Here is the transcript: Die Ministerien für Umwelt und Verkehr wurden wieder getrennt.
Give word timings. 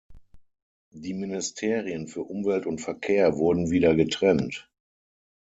Die 0.95 1.13
Ministerien 1.13 2.07
für 2.07 2.23
Umwelt 2.23 2.65
und 2.65 2.81
Verkehr 2.81 3.37
wurden 3.37 3.69
wieder 3.69 3.93
getrennt. 3.93 4.67